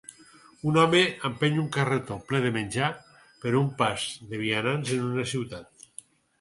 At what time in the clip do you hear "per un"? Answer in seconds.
3.45-3.71